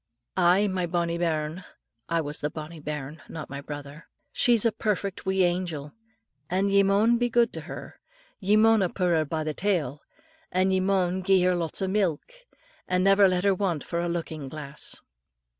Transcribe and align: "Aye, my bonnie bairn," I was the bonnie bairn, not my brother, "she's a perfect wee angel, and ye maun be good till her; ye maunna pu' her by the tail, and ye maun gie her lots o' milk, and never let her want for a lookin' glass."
"Aye, 0.35 0.65
my 0.67 0.87
bonnie 0.87 1.19
bairn," 1.19 1.63
I 2.09 2.21
was 2.21 2.41
the 2.41 2.49
bonnie 2.49 2.79
bairn, 2.79 3.21
not 3.29 3.51
my 3.51 3.61
brother, 3.61 4.07
"she's 4.33 4.65
a 4.65 4.71
perfect 4.71 5.27
wee 5.27 5.43
angel, 5.43 5.93
and 6.49 6.71
ye 6.71 6.81
maun 6.81 7.19
be 7.19 7.29
good 7.29 7.53
till 7.53 7.61
her; 7.61 7.99
ye 8.39 8.55
maunna 8.57 8.89
pu' 8.89 9.03
her 9.05 9.25
by 9.25 9.43
the 9.43 9.53
tail, 9.53 10.01
and 10.51 10.73
ye 10.73 10.79
maun 10.79 11.21
gie 11.21 11.43
her 11.43 11.53
lots 11.53 11.83
o' 11.83 11.87
milk, 11.87 12.33
and 12.87 13.03
never 13.03 13.27
let 13.27 13.43
her 13.43 13.53
want 13.53 13.83
for 13.83 13.99
a 13.99 14.09
lookin' 14.09 14.49
glass." 14.49 14.95